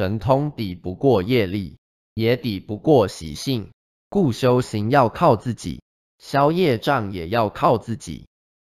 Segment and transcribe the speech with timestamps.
[0.00, 1.76] 神通抵不过业力
[2.14, 3.70] 也抵不过习性
[4.08, 5.82] 故修行要靠自己
[6.16, 8.26] 消业障也要靠自己。